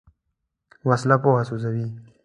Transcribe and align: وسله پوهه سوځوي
وسله 0.87 1.15
پوهه 1.23 1.43
سوځوي 1.49 1.87